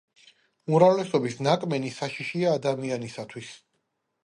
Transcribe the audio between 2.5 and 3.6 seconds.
ადამიანისათვის.